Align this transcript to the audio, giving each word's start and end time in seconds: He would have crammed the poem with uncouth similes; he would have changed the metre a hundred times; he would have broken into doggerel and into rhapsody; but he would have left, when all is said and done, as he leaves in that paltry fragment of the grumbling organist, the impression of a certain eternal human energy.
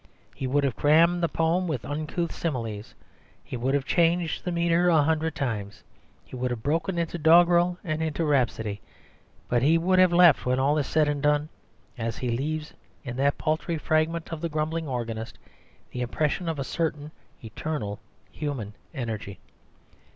He 0.33 0.47
would 0.47 0.63
have 0.63 0.75
crammed 0.75 1.21
the 1.21 1.29
poem 1.29 1.67
with 1.67 1.85
uncouth 1.85 2.31
similes; 2.33 2.95
he 3.43 3.55
would 3.55 3.75
have 3.75 3.85
changed 3.85 4.43
the 4.43 4.51
metre 4.51 4.89
a 4.89 5.03
hundred 5.03 5.35
times; 5.35 5.83
he 6.25 6.35
would 6.35 6.49
have 6.49 6.63
broken 6.63 6.97
into 6.97 7.19
doggerel 7.19 7.77
and 7.83 8.01
into 8.01 8.25
rhapsody; 8.25 8.81
but 9.47 9.61
he 9.61 9.77
would 9.77 9.99
have 9.99 10.11
left, 10.11 10.43
when 10.43 10.57
all 10.57 10.75
is 10.79 10.87
said 10.87 11.07
and 11.07 11.21
done, 11.21 11.49
as 11.99 12.17
he 12.17 12.31
leaves 12.31 12.73
in 13.03 13.15
that 13.17 13.37
paltry 13.37 13.77
fragment 13.77 14.33
of 14.33 14.41
the 14.41 14.49
grumbling 14.49 14.87
organist, 14.87 15.37
the 15.91 16.01
impression 16.01 16.49
of 16.49 16.57
a 16.57 16.63
certain 16.63 17.11
eternal 17.43 17.99
human 18.31 18.73
energy. 18.95 19.39